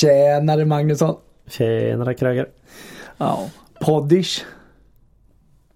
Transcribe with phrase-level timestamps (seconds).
[0.00, 1.16] Tjänare Magnusson.
[1.46, 2.48] Tjenare Kröger.
[3.18, 3.50] Ja,
[3.80, 4.44] poddish.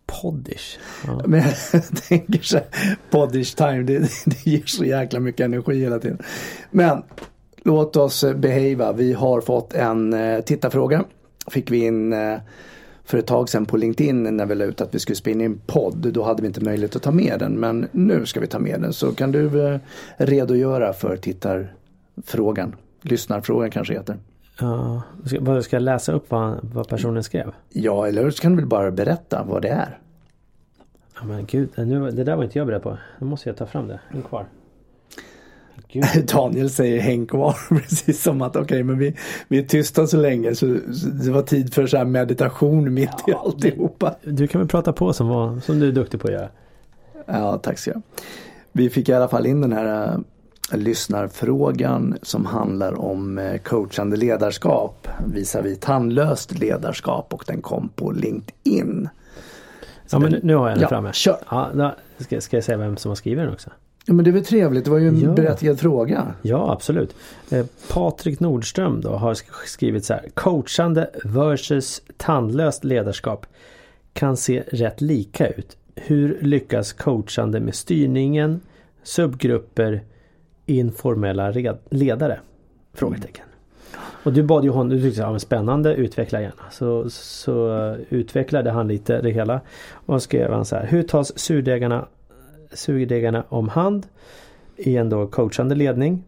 [0.07, 0.79] Poddish.
[1.07, 1.23] Ja.
[1.27, 2.67] Men jag tänker så här,
[3.11, 6.19] poddish time, det, det ger så jäkla mycket energi hela tiden.
[6.71, 7.03] Men
[7.65, 8.93] låt oss behava.
[8.93, 11.05] Vi har fått en eh, tittarfråga.
[11.47, 12.39] Fick vi in eh,
[13.05, 15.61] för ett tag sedan på LinkedIn när vi la ut att vi skulle spela in
[15.67, 16.13] podd.
[16.13, 18.81] Då hade vi inte möjlighet att ta med den men nu ska vi ta med
[18.81, 18.93] den.
[18.93, 19.81] Så kan du eh,
[20.17, 22.77] redogöra för tittarfrågan?
[23.03, 24.17] Lyssnarfrågan kanske heter.
[24.61, 25.03] Ja,
[25.63, 27.53] ska, jag läsa upp vad, vad personen skrev?
[27.69, 29.99] Ja, eller så kan du väl bara berätta vad det är.
[31.15, 32.99] Ja men gud, nu, det där var inte jag beredd på.
[33.19, 34.01] Nu måste jag ta fram det.
[34.11, 34.47] En kvar.
[35.89, 36.05] Gud.
[36.35, 39.17] Daniel säger häng kvar precis som att okej okay, men vi,
[39.49, 43.11] vi är tysta så länge så, så det var tid för så här meditation mitt
[43.27, 44.15] ja, i alltihopa.
[44.25, 46.49] Du kan väl prata på som, var, som du är duktig på att göra.
[47.27, 48.03] Ja tack ska jag.
[48.73, 50.19] Vi fick i alla fall in den här äh,
[50.73, 58.13] lyssnarfrågan som handlar om äh, coachande ledarskap visar vi tandlöst ledarskap och den kom på
[58.13, 59.09] LinkedIn.
[60.07, 61.13] Så ja men nu har jag den ja, framme.
[61.13, 61.37] Kör.
[61.51, 63.71] Ja, då, ska, ska jag säga vem som har skrivit den också?
[64.07, 65.31] Ja, men det var trevligt, det var ju en ja.
[65.31, 66.35] berättigad fråga.
[66.43, 67.15] Ja absolut.
[67.51, 70.29] Eh, Patrik Nordström då har skrivit så här.
[70.35, 73.47] Coachande versus tandlöst ledarskap
[74.13, 75.77] kan se rätt lika ut.
[75.95, 78.61] Hur lyckas coachande med styrningen,
[79.03, 80.03] subgrupper,
[80.79, 81.53] informella
[81.91, 82.41] ledare?
[82.95, 83.45] Frågetecken.
[84.23, 86.71] Och du bad ju honom, du tyckte att spännande, utveckla gärna.
[86.71, 89.61] Så, så utvecklade han lite det hela.
[89.93, 90.87] Och skrev han så här.
[90.87, 92.07] Hur tas surdegarna
[92.73, 94.07] surdegarna om hand
[94.77, 96.25] i en då coachande ledning.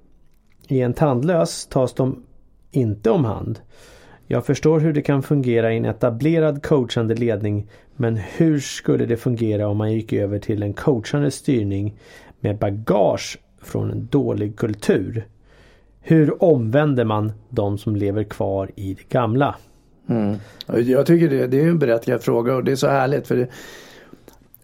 [0.68, 2.22] I en tandlös tas de
[2.70, 3.60] inte om hand.
[4.26, 9.16] Jag förstår hur det kan fungera i en etablerad coachande ledning men hur skulle det
[9.16, 11.98] fungera om man gick över till en coachande styrning
[12.40, 15.26] med bagage från en dålig kultur?
[16.00, 19.54] Hur omvänder man de som lever kvar i det gamla?
[20.08, 20.36] Mm.
[20.66, 23.48] Jag tycker det, det är en berättigad fråga och det är så härligt för det,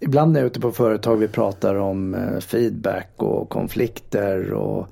[0.01, 4.89] ibland när jag är ute på företag vi pratar om eh, feedback och konflikter och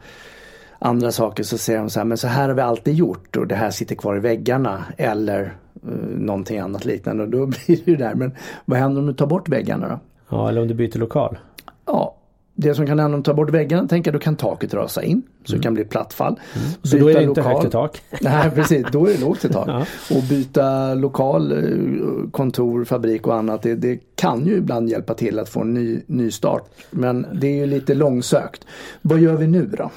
[0.78, 3.46] andra saker så säger de så här, men så här har vi alltid gjort och
[3.46, 5.42] det här sitter kvar i väggarna eller
[5.86, 8.14] uh, någonting annat liknande och då blir det där.
[8.14, 8.34] Men
[8.64, 9.98] vad händer om du tar bort väggarna då?
[10.28, 11.38] Ja, eller om du byter lokal.
[11.86, 12.16] Ja,
[12.58, 15.22] det som kan hända om du tar bort väggarna, tänker då kan taket rasa in.
[15.44, 15.60] Så mm.
[15.60, 16.40] det kan bli ett platt fall.
[16.54, 16.68] Mm.
[16.82, 17.54] Så då är det inte lokal.
[17.54, 18.02] högt i tak?
[18.20, 19.68] Nej precis, då är det lågt i tak.
[19.68, 19.86] ja.
[20.16, 23.62] Och byta lokal, eh, kontor, fabrik och annat.
[23.62, 26.70] Det, det, kan ju ibland hjälpa till att få en ny, ny start.
[26.90, 28.64] Men det är ju lite långsökt.
[29.02, 29.90] Vad gör vi nu då?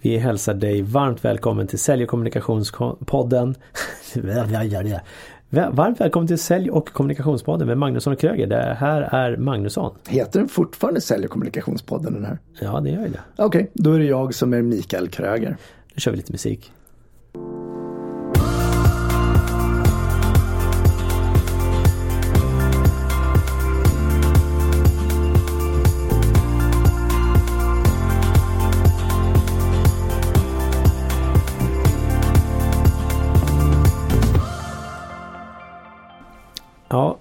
[0.00, 3.54] Vi hälsar dig varmt välkommen till Sälj och kommunikationspodden.
[5.50, 8.46] Varmt välkommen till Sälj och kommunikationspodden med Magnusson och Kröger.
[8.46, 9.94] Det här är Magnusson.
[10.08, 12.38] Heter den fortfarande Sälj och kommunikationspodden den här?
[12.60, 13.20] Ja, det gör det.
[13.36, 15.56] Okej, okay, då är det jag som är Mikael Kröger.
[15.94, 16.72] Nu kör vi lite musik.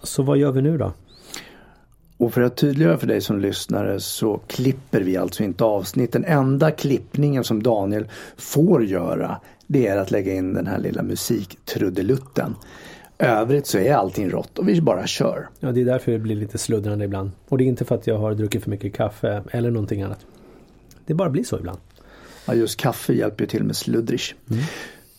[0.07, 0.93] Så vad gör vi nu då?
[2.17, 6.11] Och för att tydliggöra för dig som lyssnare så klipper vi alltså inte avsnitt.
[6.11, 8.07] Den enda klippningen som Daniel
[8.37, 12.55] får göra det är att lägga in den här lilla musiktrudelutten.
[13.19, 15.49] Övrigt så är allting rått och vi bara kör.
[15.59, 17.31] Ja, det är därför det blir lite sluddrande ibland.
[17.49, 20.25] Och det är inte för att jag har druckit för mycket kaffe eller någonting annat.
[21.05, 21.79] Det bara blir så ibland.
[22.45, 24.33] Ja, just kaffe hjälper ju till med sluddrish.
[24.49, 24.63] Mm.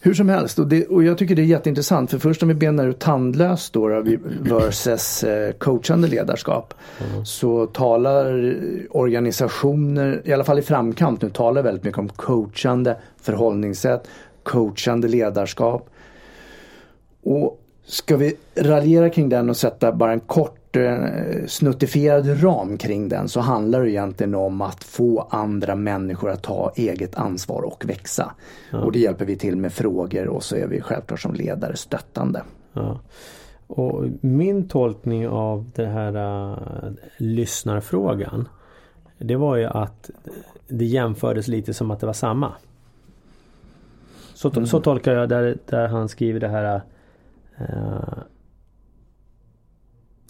[0.00, 2.54] Hur som helst, och, det, och jag tycker det är jätteintressant för först om vi
[2.54, 4.04] benar ut tandlöst då,
[4.40, 6.74] versus eh, coachande ledarskap.
[7.10, 7.24] Mm.
[7.24, 8.56] Så talar
[8.90, 14.08] organisationer, i alla fall i framkant nu, talar väldigt mycket om coachande förhållningssätt,
[14.42, 15.90] coachande ledarskap.
[17.22, 23.08] Och ska vi raljera kring den och sätta bara en kort Eh, snuttifierad ram kring
[23.08, 27.84] den så handlar det egentligen om att få andra människor att ta eget ansvar och
[27.86, 28.32] växa.
[28.70, 28.78] Ja.
[28.78, 32.42] Och det hjälper vi till med frågor och så är vi självklart som ledare stöttande.
[32.72, 33.00] Ja.
[33.66, 38.48] Och min tolkning av den här uh, lyssnarfrågan
[39.18, 40.10] Det var ju att
[40.68, 42.52] det jämfördes lite som att det var samma.
[44.34, 44.66] Så, mm.
[44.66, 46.80] så tolkar jag där, där han skriver det här
[47.60, 48.18] uh,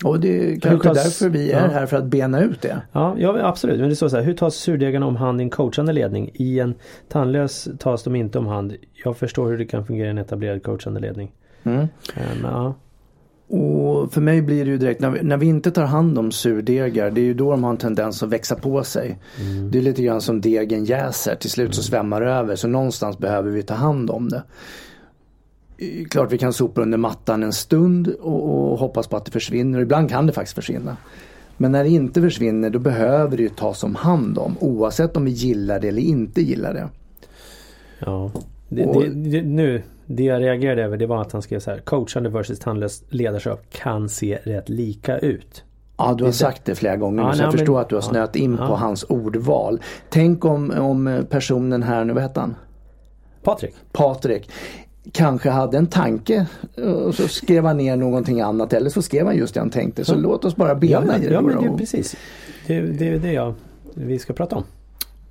[0.05, 1.69] och det är kanske tas, därför vi är ja.
[1.69, 2.83] här för att bena ut det.
[2.93, 3.81] Ja, ja absolut.
[3.81, 4.25] Men det står så här.
[4.25, 6.31] Hur tas surdegarna om hand i en coachande ledning?
[6.35, 6.75] I en
[7.09, 8.77] tandlös tas de inte om hand.
[9.05, 11.33] Jag förstår hur det kan fungera i en etablerad coachande ledning.
[11.63, 11.89] Mm.
[12.15, 12.75] Men, ja.
[13.51, 16.33] Och för mig blir det ju direkt, när vi, när vi inte tar hand om
[16.33, 19.19] surdegar, det är ju då de har en tendens att växa på sig.
[19.41, 19.71] Mm.
[19.71, 22.57] Det är lite grann som degen jäser, till slut så svämmar det över.
[22.57, 24.43] Så någonstans behöver vi ta hand om det.
[26.11, 29.81] Klart vi kan sopa under mattan en stund och, och hoppas på att det försvinner.
[29.81, 30.97] Ibland kan det faktiskt försvinna.
[31.57, 35.25] Men när det inte försvinner då behöver det ju tas om hand om oavsett om
[35.25, 36.89] vi gillar det eller inte gillar det.
[37.99, 38.31] Ja,
[38.69, 41.71] det, och, det, det, nu det jag reagerade över det var att han skrev så
[41.71, 45.65] här Coachande versus tandlöst ledarskap kan se rätt lika ut.
[45.97, 48.03] Ja du har sagt det flera gånger ja, så nej, jag förstår att du har
[48.03, 48.67] snöat in ja.
[48.67, 49.81] på hans ordval.
[50.11, 52.57] Tänk om, om personen här nu, vad hette han?
[53.43, 53.75] Patrik.
[53.93, 54.51] Patrik
[55.13, 56.47] kanske hade en tanke
[57.07, 60.05] och så skrev han ner någonting annat eller så skrev han just det han tänkte.
[60.05, 61.33] Så låt oss bara bena ja, i det.
[61.33, 62.17] Ja men det, precis.
[62.67, 63.55] Det, det är det jag,
[63.95, 64.65] vi ska prata om.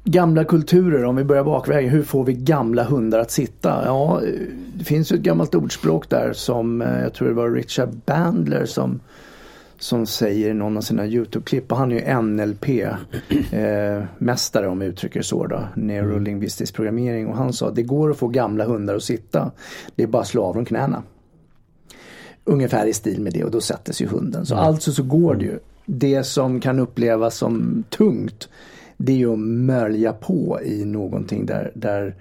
[0.04, 1.90] Gamla kulturer, om vi börjar bakvägen.
[1.90, 3.86] Hur får vi gamla hundar att sitta?
[3.86, 4.22] Ja,
[4.74, 8.66] det finns ju ett gammalt ordspråk där som eh, jag tror det var Richard Bandler
[8.66, 9.00] som
[9.80, 14.86] som säger i någon av sina Youtube-klipp och han är ju NLP-mästare eh, om vi
[14.86, 18.96] uttrycker så då, neurolingvistisk programmering och han sa att det går att få gamla hundar
[18.96, 19.52] att sitta.
[19.96, 21.04] Det är bara att slå av dem knäna.
[22.44, 24.46] Ungefär i stil med det och då sätter sig hunden.
[24.46, 24.66] Så mm.
[24.66, 25.60] alltså så går det ju.
[25.86, 28.50] Det som kan upplevas som tungt
[28.98, 32.16] det är ju att mölja på i någonting där, där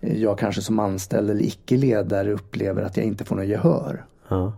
[0.00, 4.04] jag kanske som anställd eller icke-ledare upplever att jag inte får något gehör.
[4.28, 4.52] Ja.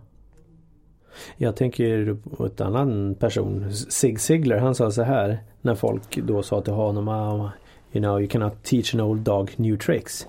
[1.37, 6.43] Jag tänker på ett annan person, Sig Sigler, han sa så här när folk då
[6.43, 7.49] sa till honom oh,
[7.91, 10.27] You know you cannot teach an old dog new tricks.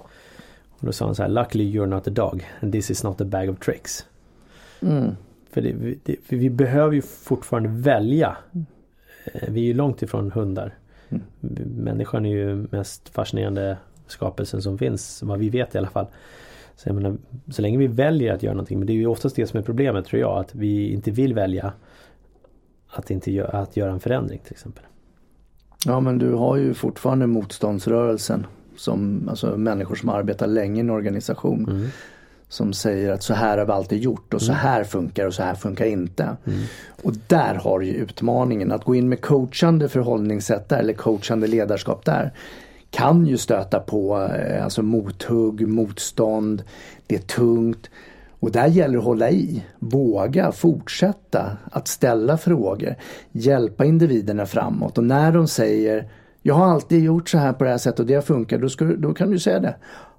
[0.70, 3.20] Och då sa han så här Luckily you're not a dog and this is not
[3.20, 4.06] a bag of tricks.
[4.82, 5.16] Mm.
[5.50, 8.36] För, det, det, för vi behöver ju fortfarande välja.
[9.24, 10.74] Eh, vi är ju långt ifrån hundar.
[11.08, 11.22] Mm.
[11.84, 16.06] Människan är ju mest fascinerande skapelsen som finns, vad vi vet i alla fall.
[16.76, 17.16] Så, menar,
[17.50, 19.62] så länge vi väljer att göra någonting, men det är ju oftast det som är
[19.62, 21.72] problemet tror jag, att vi inte vill välja
[22.88, 24.84] att, inte gö att göra en förändring till exempel.
[25.86, 28.46] Ja men du har ju fortfarande motståndsrörelsen
[28.76, 31.68] som alltså människor som arbetar länge i en organisation.
[31.68, 31.88] Mm.
[32.48, 34.60] Som säger att så här har vi alltid gjort och så mm.
[34.60, 36.36] här funkar och så här funkar inte.
[36.44, 36.60] Mm.
[37.02, 42.04] Och där har ju utmaningen att gå in med coachande förhållningssätt där eller coachande ledarskap
[42.04, 42.32] där
[42.90, 46.62] kan ju stöta på eh, alltså mothugg, motstånd,
[47.06, 47.90] det är tungt.
[48.40, 52.94] Och där gäller det att hålla i, våga fortsätta att ställa frågor,
[53.32, 56.08] hjälpa individerna framåt och när de säger
[56.42, 58.68] Jag har alltid gjort så här på det här sättet och det har funkat, då,
[58.68, 59.76] ska, då kan du säga det.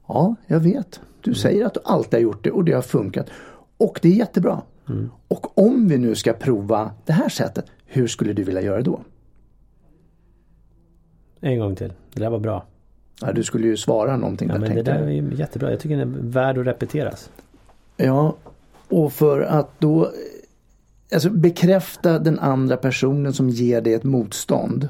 [0.07, 0.99] Ja, jag vet.
[1.21, 1.35] Du mm.
[1.35, 3.29] säger att du alltid har gjort det och det har funkat.
[3.77, 4.61] Och det är jättebra.
[4.89, 5.09] Mm.
[5.27, 8.99] Och om vi nu ska prova det här sättet, hur skulle du vilja göra då?
[11.39, 11.93] En gång till.
[12.13, 12.65] Det där var bra.
[13.21, 15.71] Ja, du skulle ju svara någonting ja, där men Det där är jättebra.
[15.71, 17.29] Jag tycker den är värd att repeteras.
[17.97, 18.35] Ja,
[18.87, 20.11] och för att då
[21.13, 24.89] alltså bekräfta den andra personen som ger dig ett motstånd.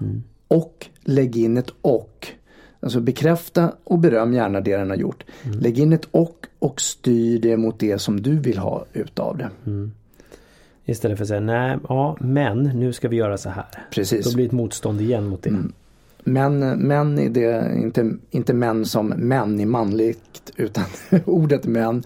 [0.00, 0.22] Mm.
[0.48, 2.28] Och lägg in ett och.
[2.80, 5.24] Alltså bekräfta och beröm gärna det den har gjort.
[5.44, 5.58] Mm.
[5.58, 9.50] Lägg in ett och och styr det mot det som du vill ha utav det.
[9.66, 9.92] Mm.
[10.88, 13.66] Istället för att säga nej, ja men nu ska vi göra så här.
[13.90, 14.26] Precis.
[14.26, 15.48] Då blir det ett motstånd igen mot det.
[15.48, 15.72] Mm.
[16.24, 20.84] Men män är det, inte, inte män som män i manligt utan
[21.24, 22.02] ordet män.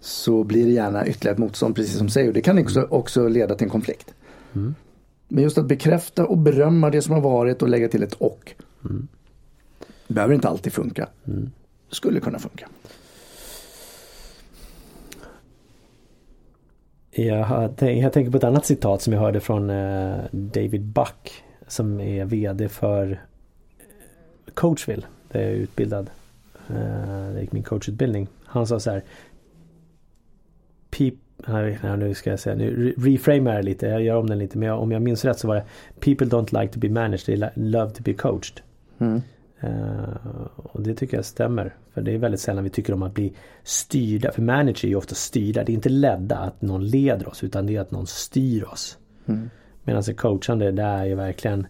[0.00, 2.28] Så blir det gärna ytterligare ett motstånd precis som säger.
[2.28, 2.92] Och det kan också, mm.
[2.92, 4.14] också leda till en konflikt.
[4.54, 4.74] Mm.
[5.28, 8.54] Men just att bekräfta och berömma det som har varit och lägga till ett och.
[8.84, 9.08] Mm.
[10.08, 11.08] Behöver inte alltid funka.
[11.26, 11.50] Mm.
[11.90, 12.68] Skulle kunna funka.
[17.16, 22.00] Jag, jag tänker på ett annat citat som jag hörde från eh, David Buck som
[22.00, 26.10] är VD för eh, Coachville där jag är utbildad.
[26.68, 28.28] Eh, där gick min coachutbildning.
[28.44, 29.02] Han sa så här
[30.90, 34.70] People, nu ska jag säga, nu reframar jag lite, jag gör om den lite men
[34.70, 35.64] om jag minns rätt så var det
[36.00, 38.60] People don't like to be managed, they love to be coached.
[38.98, 39.22] Mm.
[39.64, 41.74] Uh, och det tycker jag stämmer.
[41.94, 44.32] För det är väldigt sällan vi tycker om att bli styrda.
[44.32, 45.64] För manager är ju ofta styrda.
[45.64, 48.98] Det är inte ledda att någon leder oss utan det är att någon styr oss.
[49.26, 49.50] Mm.
[49.84, 51.66] Medan coachande det är ju verkligen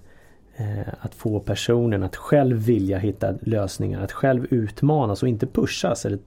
[0.61, 4.05] uh, att få personen att själv vilja hitta lösningar.
[4.05, 6.19] Att själv utmanas och inte pushas eller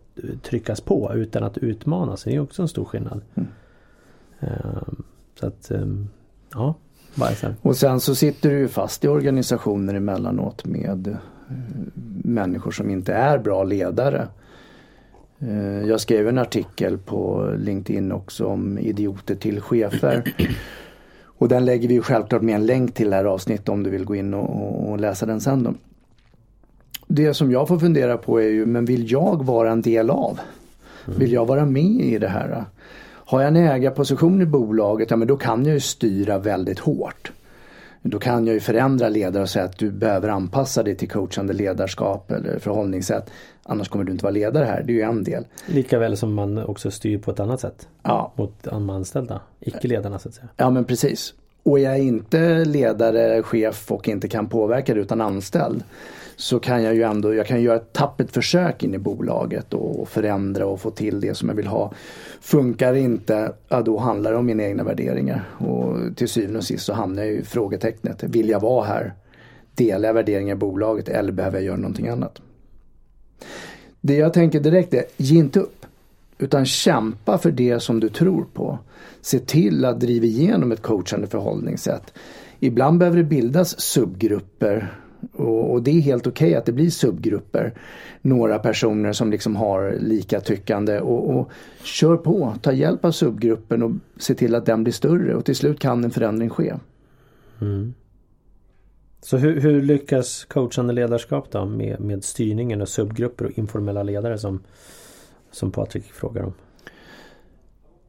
[0.41, 2.23] tryckas på utan att utmanas.
[2.23, 3.21] Det är också en stor skillnad.
[3.35, 3.49] Mm.
[4.43, 4.83] Uh,
[5.39, 6.09] så att, um,
[6.53, 6.75] ja.
[7.61, 11.17] Och sen så sitter du ju fast i organisationer emellanåt med
[12.23, 14.27] människor som inte är bra ledare.
[15.39, 20.33] Eh, jag skrev en artikel på LinkedIn också om idioter till chefer.
[21.39, 24.05] Och den lägger vi självklart med en länk till det här avsnittet om du vill
[24.05, 25.73] gå in och, och läsa den sen då.
[27.07, 30.39] Det som jag får fundera på är ju, men vill jag vara en del av?
[31.05, 32.65] Vill jag vara med i det här?
[33.09, 37.31] Har jag en ägarposition i bolaget, ja men då kan jag ju styra väldigt hårt.
[38.09, 41.53] Då kan jag ju förändra ledare och säga att du behöver anpassa dig till coachande
[41.53, 43.29] ledarskap eller förhållningssätt.
[43.63, 44.83] Annars kommer du inte vara ledare här.
[44.83, 45.45] Det är ju en del.
[45.65, 47.87] Likaväl som man också styr på ett annat sätt.
[48.03, 48.33] Ja.
[48.35, 49.41] Mot de anställda.
[49.59, 50.47] Icke-ledarna så att säga.
[50.57, 51.33] Ja men precis.
[51.63, 55.83] Och jag är inte ledare, chef och inte kan påverka det utan anställd
[56.39, 60.09] så kan jag ju ändå, jag kan göra ett tappert försök in i bolaget och
[60.09, 61.91] förändra och få till det som jag vill ha.
[62.41, 66.63] Funkar det inte, ja då handlar det om mina egna värderingar och till syvende och
[66.63, 68.23] sist så hamnar jag i frågetecknet.
[68.23, 69.13] Vill jag vara här?
[69.75, 72.41] Delar jag värderingar i bolaget eller behöver jag göra någonting annat?
[74.01, 75.85] Det jag tänker direkt är, ge inte upp.
[76.37, 78.79] Utan kämpa för det som du tror på.
[79.21, 82.13] Se till att driva igenom ett coachande förhållningssätt.
[82.59, 84.93] Ibland behöver det bildas subgrupper
[85.33, 87.73] och, och det är helt okej okay att det blir subgrupper.
[88.21, 91.51] Några personer som liksom har lika tyckande och, och
[91.83, 95.55] kör på, ta hjälp av subgruppen och se till att den blir större och till
[95.55, 96.73] slut kan en förändring ske.
[97.61, 97.93] Mm.
[99.21, 104.37] Så hur, hur, lyckas coachande ledarskap då med, med styrningen och subgrupper och informella ledare
[104.37, 104.63] som,
[105.51, 106.53] som Patrik frågar om?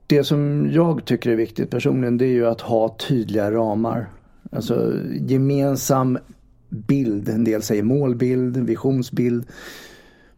[0.07, 4.07] Det som jag tycker är viktigt personligen det är ju att ha tydliga ramar.
[4.53, 6.19] Alltså gemensam
[6.69, 7.29] bild.
[7.29, 9.47] En del säger målbild, visionsbild.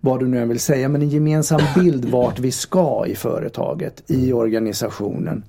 [0.01, 0.89] Vad du nu än vill säga.
[0.89, 5.45] Men en gemensam bild vart vi ska i företaget, i organisationen.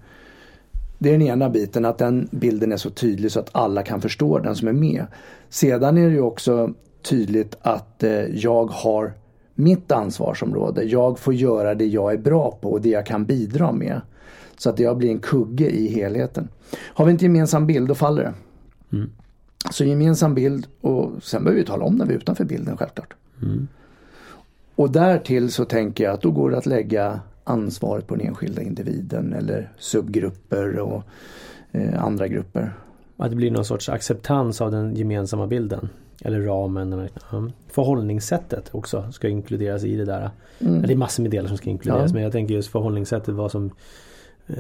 [0.98, 4.02] Det är den ena biten, att den bilden är så tydlig så att alla kan
[4.02, 5.06] förstå den som är med.
[5.50, 9.14] Sedan är det ju också tydligt att eh, jag har
[9.56, 10.84] mitt ansvarsområde.
[10.84, 14.02] Jag får göra det jag är bra på och det jag kan bidra med.
[14.58, 16.48] Så att jag blir en kugge i helheten.
[16.78, 18.34] Har vi inte gemensam bild då faller det.
[18.98, 19.10] Mm.
[19.70, 23.14] Så gemensam bild och sen behöver vi tala om när vi är utanför bilden självklart.
[23.42, 23.68] Mm.
[24.76, 28.62] Och därtill så tänker jag att då går det att lägga ansvaret på den enskilda
[28.62, 31.04] individen eller subgrupper och
[31.72, 32.74] eh, andra grupper.
[33.18, 35.90] Att det blir någon sorts acceptans av den gemensamma bilden.
[36.24, 37.10] Eller ramen.
[37.68, 40.30] Förhållningssättet också ska inkluderas i det där.
[40.60, 40.82] Mm.
[40.82, 42.14] Det är massor med delar som ska inkluderas ja.
[42.14, 43.72] men jag tänker just förhållningssättet vad som
[44.48, 44.56] eh,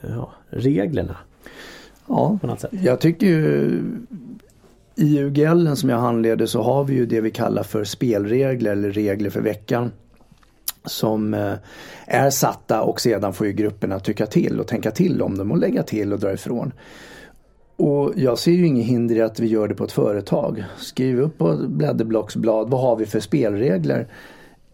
[0.00, 1.16] ja, reglerna.
[2.08, 2.38] Ja,
[2.70, 3.82] jag tycker ju
[4.96, 8.90] i UGL som jag handleder så har vi ju det vi kallar för spelregler eller
[8.90, 9.92] regler för veckan.
[10.84, 11.52] Som eh,
[12.06, 15.58] är satta och sedan får ju grupperna tycka till och tänka till om dem och
[15.58, 16.72] lägga till och dra ifrån.
[17.76, 20.64] Och jag ser ju inget hinder i att vi gör det på ett företag.
[20.76, 24.08] Skriv upp på blädderblocksblad, vad har vi för spelregler?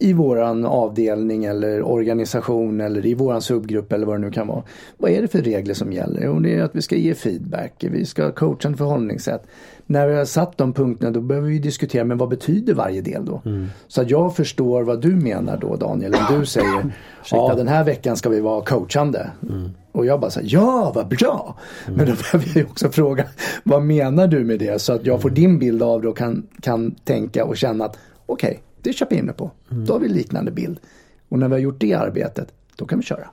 [0.01, 4.63] I våran avdelning eller organisation eller i våran subgrupp eller vad det nu kan vara.
[4.99, 6.25] Vad är det för regler som gäller?
[6.25, 9.43] Jo, det är att vi ska ge feedback, vi ska coacha en förhållningssätt.
[9.87, 13.25] När vi har satt de punkterna då behöver vi diskutera, men vad betyder varje del
[13.25, 13.43] då?
[13.45, 13.67] Mm.
[13.89, 16.93] Så att jag förstår vad du menar då Daniel, om du säger
[17.31, 19.31] ja den här veckan ska vi vara coachande.
[19.49, 19.71] Mm.
[19.93, 21.59] Och jag bara säger ja vad bra!
[21.87, 21.97] Mm.
[21.97, 23.25] Men då behöver jag också fråga
[23.65, 24.83] vad menar du med det?
[24.83, 27.99] Så att jag får din bild av det och kan, kan tänka och känna att
[28.27, 29.51] okej, okay, det köper jag in mig på.
[29.71, 29.85] Mm.
[29.85, 30.81] Då har vi liknande bild.
[31.29, 33.29] Och när vi har gjort det arbetet, då kan vi köra.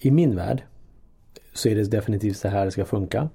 [0.00, 0.62] I min värld
[1.52, 3.28] så är det definitivt så här det ska funka.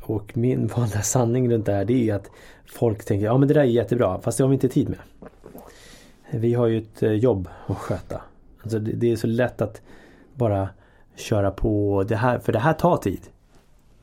[0.00, 2.30] Och min valda sanning runt det här det är att
[2.66, 4.98] folk tänker ja men det där är jättebra fast det har vi inte tid med.
[6.30, 8.20] Vi har ju ett eh, jobb att sköta.
[8.62, 9.82] Alltså det, det är så lätt att
[10.34, 10.68] bara
[11.14, 13.20] köra på det här för det här tar tid.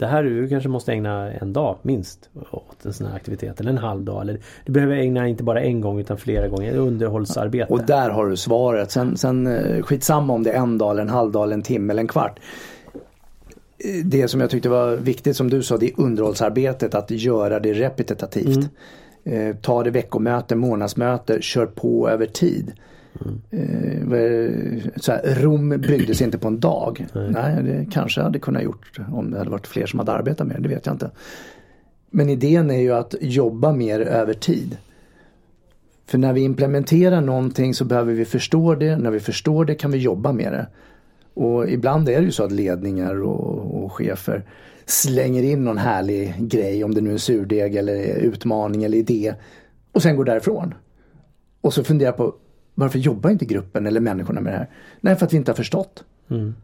[0.04, 3.60] Det här du kanske måste ägna en dag minst åt en sån här aktivitet.
[3.60, 4.22] Eller en halv dag.
[4.22, 6.78] Eller, du behöver ägna inte bara en gång utan flera gånger.
[6.78, 7.74] Underhållsarbete.
[7.74, 8.92] Och där har du svaret.
[8.92, 11.62] Sen, sen eh, skitsamma om det är en dag, eller en halv dag, eller en
[11.62, 12.40] timme eller en kvart.
[14.06, 16.96] Det som jag tyckte var viktigt som du sa, det är underhållsarbetet.
[16.96, 18.70] Att göra det repetitivt.
[19.26, 19.50] Mm.
[19.50, 22.74] Eh, ta det veckomöte, månadsmöte, kör på över tid.
[23.26, 24.82] Mm.
[24.96, 27.06] Så här, Rom byggdes inte på en dag.
[27.14, 27.32] Nej.
[27.32, 30.56] Nej, det kanske hade kunnat gjort om det hade varit fler som hade arbetat med
[30.56, 31.12] det, det vet jag inte.
[32.10, 34.78] Men idén är ju att jobba mer över tid.
[36.06, 38.98] För när vi implementerar någonting så behöver vi förstå det.
[38.98, 40.68] När vi förstår det kan vi jobba med det.
[41.34, 44.44] Och ibland är det ju så att ledningar och, och chefer
[44.86, 49.34] slänger in någon härlig grej, om det nu är en surdeg eller utmaning eller idé.
[49.92, 50.74] Och sen går därifrån.
[51.62, 52.36] Och så funderar på,
[52.76, 54.70] varför jobbar inte gruppen eller människorna med det här?
[55.02, 56.04] Nej, för att vi inte har förstått.
[56.30, 56.56] Mm.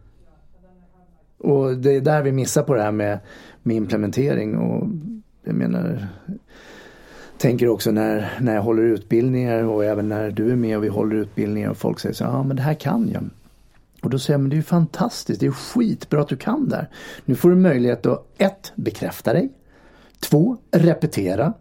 [1.37, 3.19] Och det är där vi missar på det här med,
[3.63, 4.57] med implementering.
[4.57, 4.87] Och
[5.43, 6.07] jag menar,
[7.37, 10.87] tänker också när, när jag håller utbildningar och även när du är med och vi
[10.87, 13.29] håller utbildningar och folk säger så ja men det här kan jag.
[14.01, 16.69] Och då säger jag, men det är ju fantastiskt, det är skitbra att du kan
[16.69, 16.89] det här.
[17.25, 19.49] Nu får du möjlighet att ett, bekräfta dig.
[20.19, 21.53] Två, repetera.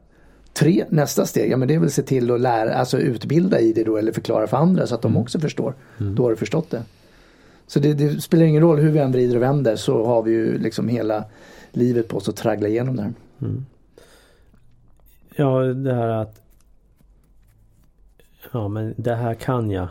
[0.52, 3.72] Tre, nästa steg, ja men det är väl se till att lära, alltså utbilda i
[3.72, 5.22] det då eller förklara för andra så att de mm.
[5.22, 5.74] också förstår.
[6.00, 6.14] Mm.
[6.14, 6.82] Då har du förstått det.
[7.66, 10.30] Så det, det, spelar ingen roll hur vi än vrider och vänder så har vi
[10.30, 11.24] ju liksom hela
[11.72, 13.12] livet på oss att traggla igenom det här.
[13.40, 13.66] Mm.
[15.36, 16.40] Ja, det här att
[18.52, 19.88] Ja, men det här kan jag.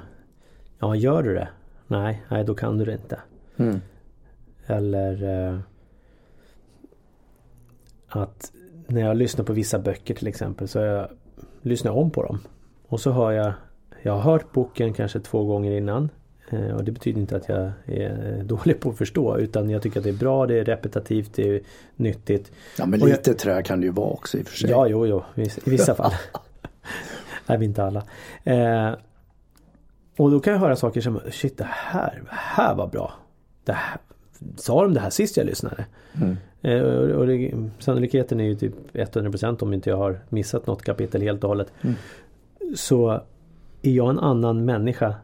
[0.79, 1.47] Ja, gör du det?
[1.87, 3.19] Nej, nej då kan du det inte.
[3.57, 3.81] Mm.
[4.65, 5.59] Eller eh,
[8.07, 8.51] att
[8.87, 11.07] när jag lyssnar på vissa böcker till exempel så jag,
[11.61, 12.39] lyssnar jag om på dem.
[12.87, 13.53] Och så hör jag
[14.01, 16.09] Jag har hört boken kanske två gånger innan.
[16.49, 19.99] Eh, och det betyder inte att jag är dålig på att förstå utan jag tycker
[19.99, 21.61] att det är bra, det är repetitivt, det är
[21.95, 22.51] nyttigt.
[22.77, 23.39] Ja men lite jag...
[23.39, 24.69] trä kan det ju vara också i och för sig.
[24.69, 26.11] Ja, jo, jo, i vissa fall.
[27.47, 28.03] Nej, inte alla.
[28.43, 28.91] Eh,
[30.17, 33.13] och då kan jag höra saker som, shit det här, det här var bra.
[33.63, 33.97] Det här,
[34.55, 35.85] sa de det här sist jag lyssnade?
[36.21, 36.37] Mm.
[36.61, 40.83] Eh, och, och det, sannolikheten är ju typ 100% om inte jag har missat något
[40.83, 41.71] kapitel helt och hållet.
[41.81, 41.95] Mm.
[42.75, 43.21] Så
[43.81, 45.15] är jag en annan människa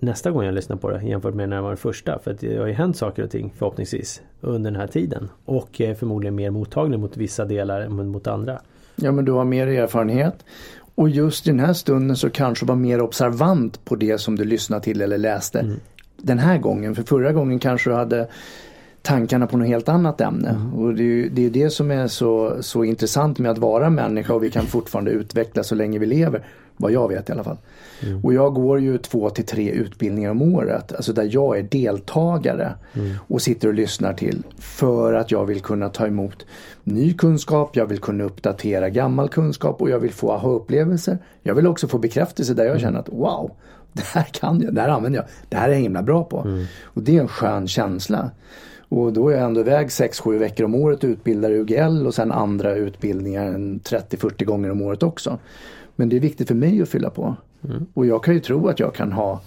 [0.00, 2.18] nästa gång jag lyssnar på det jämfört med när det var den första.
[2.18, 5.28] För att det har ju hänt saker och ting förhoppningsvis under den här tiden.
[5.44, 8.60] Och är förmodligen mer mottaglig mot vissa delar än mot andra.
[8.96, 10.44] Ja men du har mer erfarenhet.
[10.94, 14.44] Och just i den här stunden så kanske var mer observant på det som du
[14.44, 15.58] lyssnade till eller läste.
[15.60, 15.76] Mm.
[16.22, 18.28] Den här gången, för förra gången kanske du hade
[19.02, 20.48] tankarna på något helt annat ämne.
[20.48, 20.74] Mm.
[20.74, 23.90] Och det är ju det, är det som är så, så intressant med att vara
[23.90, 26.46] människa och vi kan fortfarande utvecklas så länge vi lever.
[26.76, 27.56] Vad jag vet i alla fall.
[28.02, 28.24] Mm.
[28.24, 30.92] Och jag går ju två till tre utbildningar om året.
[30.92, 33.16] Alltså där jag är deltagare mm.
[33.28, 34.42] och sitter och lyssnar till.
[34.58, 36.46] För att jag vill kunna ta emot
[36.84, 41.18] ny kunskap, jag vill kunna uppdatera gammal kunskap och jag vill få aha-upplevelser.
[41.42, 42.80] Jag vill också få bekräftelse där jag mm.
[42.80, 43.50] känner att wow,
[43.92, 46.40] det här kan jag, det här använder jag, det här är jag himla bra på.
[46.40, 46.64] Mm.
[46.82, 48.30] Och det är en skön känsla.
[48.88, 52.32] Och då är jag ändå iväg 6-7 veckor om året och utbildar UGL och sen
[52.32, 55.38] andra utbildningar 30-40 gånger om året också.
[55.96, 57.36] Men det är viktigt för mig att fylla på.
[57.64, 57.86] Mm.
[57.94, 59.40] Och jag kan ju tro att jag kan ha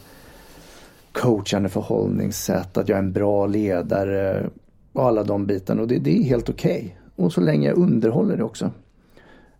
[1.12, 4.50] coachande förhållningssätt, att jag är en bra ledare
[4.94, 5.82] och alla de bitarna.
[5.82, 6.78] Och det, det är helt okej.
[6.78, 7.26] Okay.
[7.26, 8.72] Och så länge jag underhåller det också.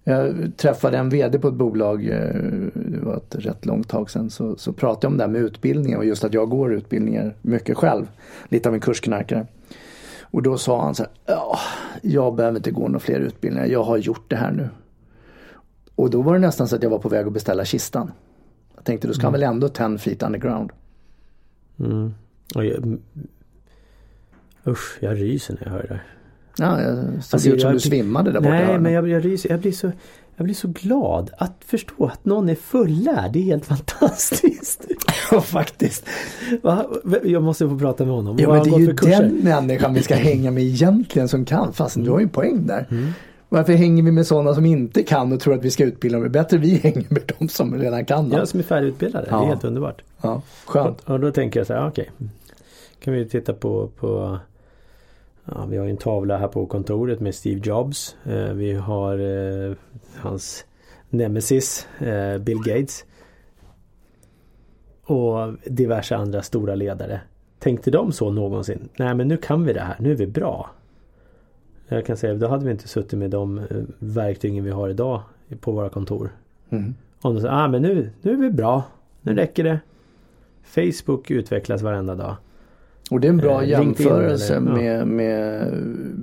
[0.04, 2.36] Jag träffade en VD på ett bolag, eh,
[2.74, 5.42] det var ett rätt långt tag sedan, så, så pratade jag om det här med
[5.42, 8.06] utbildningar och just att jag går utbildningar mycket själv.
[8.50, 9.48] Lite av en kursknarkare.
[10.22, 11.60] Och då sa han så här, ja,
[12.02, 14.70] jag behöver inte gå några fler utbildningar, jag har gjort det här nu.
[15.96, 18.12] Och då var det nästan så att jag var på väg att beställa kistan.
[18.76, 19.32] Jag tänkte du ska mm.
[19.32, 20.72] väl ändå 10 feet underground.
[21.80, 22.14] Mm.
[22.54, 22.98] Jag,
[24.68, 26.04] usch, jag ryser när jag hör det där.
[26.58, 28.54] Ja, jag såg alltså, ut som jag, du svimmade där borta.
[28.54, 29.26] Nej, men jag, jag.
[29.26, 29.92] Jag blir, så,
[30.36, 33.32] jag blir så glad att förstå att någon är fullärd.
[33.34, 34.88] Det är helt fantastiskt.
[35.32, 36.06] ja, faktiskt.
[37.24, 38.38] Jag måste få prata med honom.
[38.40, 41.74] Ja, men det är ju den människan vi ska hänga med egentligen som kan.
[41.74, 42.06] Fast mm.
[42.06, 42.88] du har ju en poäng där.
[42.92, 43.12] Mm.
[43.50, 46.32] Varför hänger vi med sådana som inte kan och tror att vi ska utbilda dem?
[46.32, 48.32] Bättre vi hänger med de som redan kan.
[48.32, 49.28] Ja, som är färdigutbildade.
[49.30, 49.38] Ja.
[49.38, 50.02] Det är helt underbart.
[50.22, 51.02] Ja, skönt.
[51.02, 52.12] Och, och då tänker jag så här, okej.
[52.18, 52.28] Okay.
[53.00, 54.40] Kan vi titta på, på
[55.46, 58.18] ja, vi har en tavla här på kontoret med Steve Jobs.
[58.24, 59.76] Eh, vi har eh,
[60.16, 60.66] hans
[61.10, 63.06] nemesis eh, Bill Gates.
[65.06, 67.22] Och diverse andra stora ledare.
[67.60, 68.90] Tänkte de så någonsin?
[68.98, 70.70] Nej men nu kan vi det här, nu är vi bra.
[71.88, 73.62] Jag kan säga, då hade vi inte suttit med de
[74.00, 75.22] verktygen vi har idag
[75.60, 76.30] på våra kontor.
[76.70, 76.96] Mm.
[77.22, 78.84] Om de säger, ah, men nu, nu är vi bra.
[79.22, 79.80] Nu räcker det.
[80.64, 82.36] Facebook utvecklas varenda dag.
[83.10, 85.06] Och det är en bra eh, jämförelse eller, med, ja.
[85.06, 85.74] med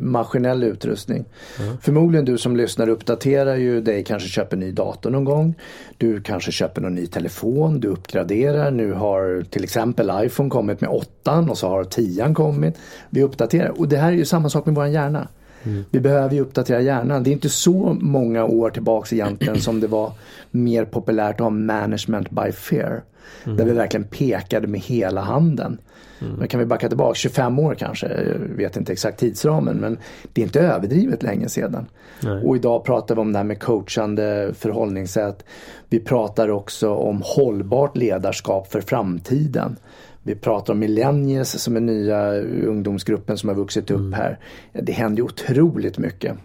[0.01, 1.25] maskinell utrustning.
[1.61, 1.77] Mm.
[1.81, 5.55] Förmodligen du som lyssnar uppdaterar ju dig, kanske köper ny dator någon gång.
[5.99, 8.71] Du kanske köper någon ny telefon, du uppgraderar.
[8.71, 12.79] Nu har till exempel iPhone kommit med 8 och så har 10 kommit.
[13.11, 15.29] Vi uppdaterar och det här är ju samma sak med vår hjärna.
[15.63, 15.85] Mm.
[15.91, 17.23] Vi behöver ju uppdatera hjärnan.
[17.23, 20.13] Det är inte så många år tillbaks egentligen som det var
[20.51, 23.03] mer populärt att ha management by fear.
[23.45, 23.57] Mm.
[23.57, 25.79] Där vi verkligen pekade med hela handen.
[26.21, 26.35] Mm.
[26.35, 29.99] Men kan vi backa tillbaka 25 år kanske, jag vet inte exakt tidsramen men
[30.33, 31.87] det är inte överdrivet länge sedan.
[32.21, 32.45] Nej.
[32.45, 35.45] Och idag pratar vi om det här med coachande förhållningssätt.
[35.89, 39.77] Vi pratar också om hållbart ledarskap för framtiden.
[40.23, 42.33] Vi pratar om millennials som är nya
[42.67, 44.13] ungdomsgruppen som har vuxit upp mm.
[44.13, 44.39] här.
[44.73, 46.37] Det händer otroligt mycket.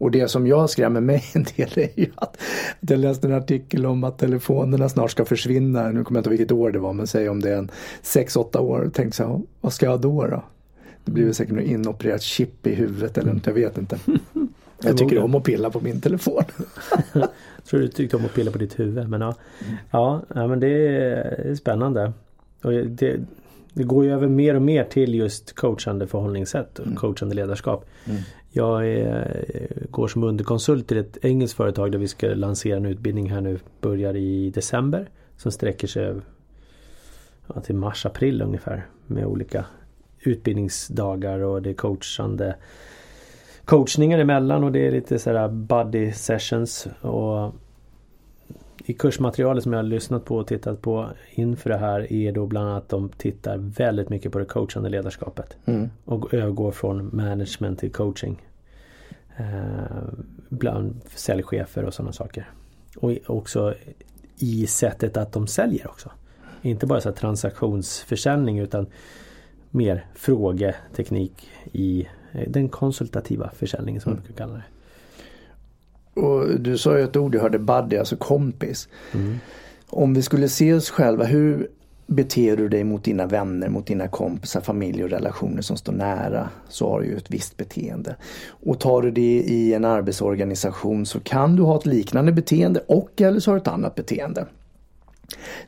[0.00, 2.36] Och det som jag skrämmer mig en del är ju att
[2.80, 5.90] jag läste en artikel om att telefonerna snart ska försvinna.
[5.90, 7.70] Nu kommer jag inte ihåg vilket år det var men säg om det är en
[8.02, 8.90] 6-8 år.
[8.94, 10.42] Tänk så här, vad ska jag då då?
[11.04, 13.98] Det blir väl säkert något inopererat chip i huvudet eller något, jag vet inte.
[14.82, 16.42] Jag tycker om att pilla på min telefon.
[17.12, 17.28] jag
[17.70, 19.34] tror du tyckte om att pilla på ditt huvud men ja.
[19.90, 22.12] Ja, ja men det är spännande.
[22.62, 23.20] Och det,
[23.74, 26.96] det går ju över mer och mer till just coachande förhållningssätt och mm.
[26.96, 27.86] coachande ledarskap.
[28.04, 28.20] Mm.
[28.52, 33.30] Jag är, går som underkonsult till ett engelskt företag där vi ska lansera en utbildning
[33.30, 33.58] här nu.
[33.80, 35.08] Börjar i december.
[35.36, 36.14] Som sträcker sig
[37.46, 39.64] ja, till mars-april ungefär med olika
[40.20, 42.56] utbildningsdagar och det är coachande
[43.64, 47.54] coachningar emellan och det är lite sådär buddy sessions och
[48.84, 52.46] i kursmaterialet som jag har lyssnat på och tittat på inför det här är då
[52.46, 55.56] bland annat att de tittar väldigt mycket på det coachande ledarskapet.
[55.64, 55.90] Mm.
[56.04, 58.42] Och övergår från management till coaching.
[59.36, 59.44] Eh,
[60.48, 62.50] bland säljchefer och sådana saker.
[62.96, 63.74] Och också
[64.38, 66.10] i sättet att de säljer också.
[66.62, 68.86] Inte bara så transaktionsförsäljning utan
[69.70, 72.08] mer frågeteknik i
[72.46, 74.18] den konsultativa försäljningen som mm.
[74.18, 74.64] man brukar kalla det.
[76.14, 78.88] Och du sa ju ett ord jag hörde buddy, alltså kompis.
[79.12, 79.38] Mm.
[79.86, 81.68] Om vi skulle se oss själva, hur
[82.06, 86.48] beter du dig mot dina vänner, mot dina kompisar, familj och relationer som står nära
[86.68, 88.16] så har du ju ett visst beteende.
[88.48, 93.20] Och tar du det i en arbetsorganisation så kan du ha ett liknande beteende och
[93.20, 94.46] eller så har du ett annat beteende.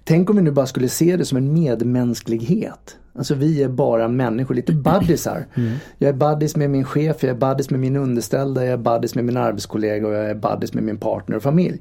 [0.04, 2.96] Tänk om vi nu bara skulle se det som en medmänsklighet.
[3.14, 5.46] Alltså vi är bara människor, lite buddisar.
[5.54, 5.72] Mm.
[5.98, 9.14] Jag är buddis med min chef, jag är buddis med min underställda, jag är buddis
[9.14, 11.80] med min arbetskollega och jag är buddis med min partner och familj.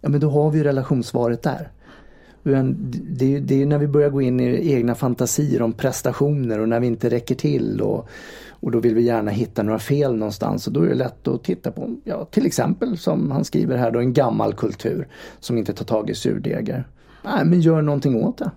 [0.00, 1.70] Ja men då har vi ju relationssvaret där.
[2.42, 6.68] Det är, det är när vi börjar gå in i egna fantasier om prestationer och
[6.68, 8.08] när vi inte räcker till och,
[8.50, 11.44] och då vill vi gärna hitta några fel någonstans och då är det lätt att
[11.44, 15.08] titta på, ja till exempel som han skriver här då, en gammal kultur
[15.40, 16.88] som inte tar tag i surdegar.
[17.22, 18.50] Nej men gör någonting åt det.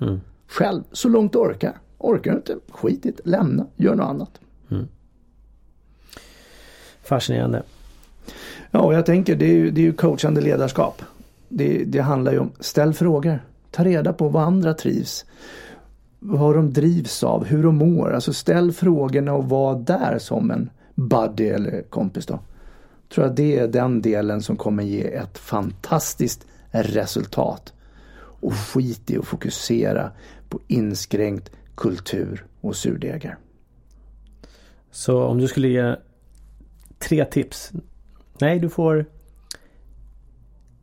[0.00, 0.20] Mm.
[0.46, 1.78] Själv, så långt du orkar.
[1.98, 4.40] Orkar du inte, skit i det, lämna, gör något annat.
[4.70, 4.88] Mm.
[7.02, 7.62] Fascinerande.
[8.70, 11.02] Ja, och jag tänker det är ju, det är ju coachande ledarskap.
[11.48, 13.42] Det, det handlar ju om, ställ frågor.
[13.70, 15.24] Ta reda på vad andra trivs.
[16.18, 18.14] Vad de drivs av, hur de mår.
[18.14, 22.34] Alltså ställ frågorna och var där som en buddy eller kompis då.
[23.08, 27.72] Jag tror att det är den delen som kommer ge ett fantastiskt resultat.
[28.40, 30.12] Och skit i att fokusera
[30.48, 33.38] på inskränkt kultur och surdegar.
[34.90, 35.96] Så om du skulle ge
[36.98, 37.72] tre tips.
[38.40, 39.06] Nej, du får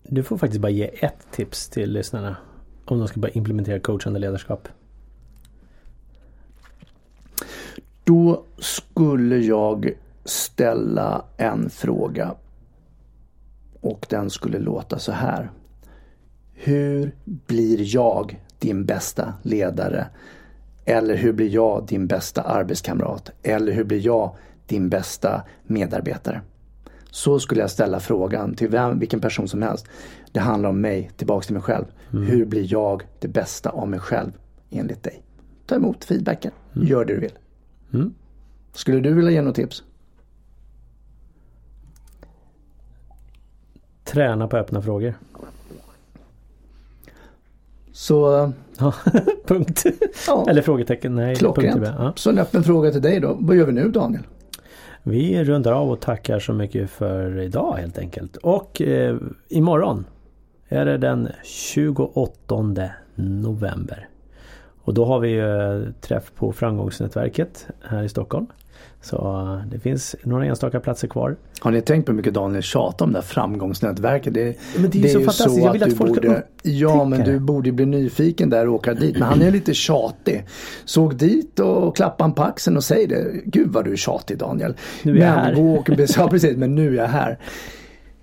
[0.03, 2.37] du får faktiskt bara ge ett tips till lyssnarna.
[2.85, 4.67] Om de ska börja implementera coachande ledarskap.
[8.03, 9.91] Då skulle jag
[10.25, 12.35] ställa en fråga.
[13.81, 15.51] Och den skulle låta så här.
[16.65, 20.07] Hur blir jag din bästa ledare?
[20.85, 23.31] Eller hur blir jag din bästa arbetskamrat?
[23.43, 26.41] Eller hur blir jag din bästa medarbetare?
[27.11, 29.87] Så skulle jag ställa frågan till vem, vilken person som helst.
[30.31, 31.85] Det handlar om mig, tillbaks till mig själv.
[32.13, 32.25] Mm.
[32.25, 34.31] Hur blir jag det bästa av mig själv
[34.69, 35.23] enligt dig?
[35.65, 36.51] Ta emot feedbacken.
[36.75, 36.87] Mm.
[36.87, 37.37] Gör det du vill.
[37.93, 38.13] Mm.
[38.73, 39.83] Skulle du vilja ge något tips?
[44.03, 45.13] Träna på öppna frågor.
[47.95, 48.51] Så...
[48.79, 48.93] Ja,
[49.45, 49.83] punkt.
[50.27, 50.45] Ja.
[50.49, 51.15] Eller frågetecken.
[51.15, 51.87] Nej, Klockrent.
[51.97, 52.13] Ja.
[52.15, 53.37] Så en öppen fråga till dig då.
[53.39, 54.23] Vad gör vi nu Daniel?
[55.03, 58.37] Vi rundar av och tackar så mycket för idag helt enkelt.
[58.37, 60.05] Och eh, imorgon
[60.67, 62.63] är det den 28
[63.15, 64.07] november.
[64.81, 68.47] Och då har vi ju träff på Framgångsnätverket här i Stockholm.
[69.05, 71.35] Så eh, det finns några enstaka platser kvar.
[71.59, 74.33] Har ni tänkt på hur mycket Daniel tjatar om det här framgångsnätverket?
[74.33, 75.55] Det, men det är, det är så fantastiskt.
[75.55, 78.73] Så jag vill att, att folk borde, Ja men du borde bli nyfiken där och
[78.73, 79.13] åka dit.
[79.13, 80.45] Men han är lite tjatig.
[80.85, 83.41] Så åk dit och klappa han på axeln och säg det.
[83.45, 84.75] Gud vad du är tjatig Daniel.
[85.03, 85.53] Nu är men, jag här.
[85.55, 87.39] Gå och, ja precis, men nu är jag här.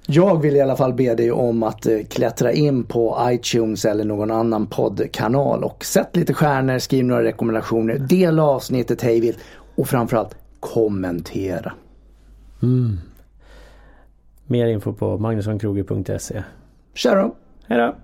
[0.06, 4.04] Jag vill i alla fall be dig om att eh, klättra in på iTunes eller
[4.04, 9.38] någon annan poddkanal och sätt lite stjärnor, skriv några rekommendationer, dela avsnittet hejvilt
[9.74, 11.72] och framförallt kommentera.
[12.62, 12.98] Mm.
[14.46, 16.44] Mer info på magnussonkroger.se.
[16.94, 17.35] Tja då!
[17.66, 17.94] Hej då!